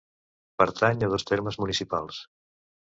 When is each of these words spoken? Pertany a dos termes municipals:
Pertany 0.61 1.05
a 1.07 1.11
dos 1.13 1.27
termes 1.33 1.61
municipals: 1.63 2.25